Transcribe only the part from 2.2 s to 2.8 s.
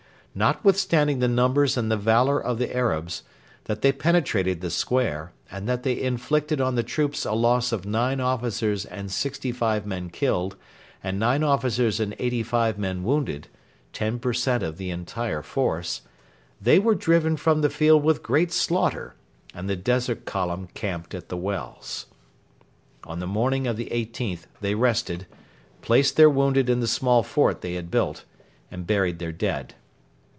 of the